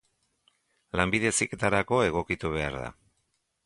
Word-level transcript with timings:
Lanbide 1.01 1.31
Heziketarako 1.33 2.03
egokitu 2.09 2.55
behar 2.59 2.83
da. 2.85 2.93